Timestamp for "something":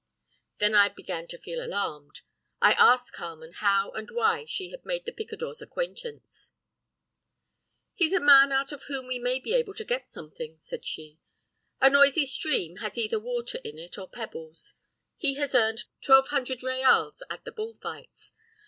10.09-10.57